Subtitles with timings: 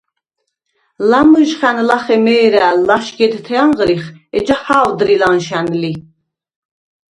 [1.09, 4.05] ლამჷჟხა̈ნ ლახე მე̄რა̄̈ლ ლაშგედთე ანღრიხ,
[4.37, 5.93] ეჯა ჰა̄ვდრი ლა̈ნშა̈ნ ლი.